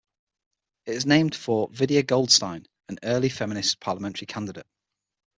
[0.87, 4.65] It is named for Vida Goldstein, an early feminist parliamentary candidate.